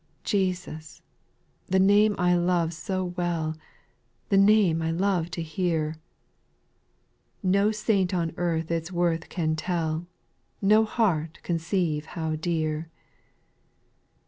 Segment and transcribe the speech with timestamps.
[0.23, 0.31] 7.
[0.31, 1.03] Jesus!
[1.67, 3.55] the name I love so well,
[4.29, 6.01] The name I love to hear I
[7.43, 10.07] No saint on earth its worth can tell,
[10.59, 12.89] No heart conceive how dear.